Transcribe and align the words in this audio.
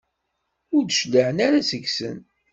Ur 0.75 0.83
d-cliɛen 0.85 1.37
ara 1.47 1.67
seg-sen. 1.69 2.17